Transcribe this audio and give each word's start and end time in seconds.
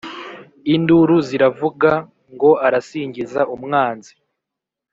Induru 0.75 1.17
ziravuga, 1.27 1.91
Ngo 2.33 2.51
arasingiza 2.67 3.41
«umwanzi»; 3.55 4.13